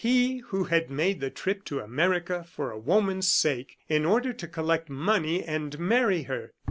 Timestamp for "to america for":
1.65-2.71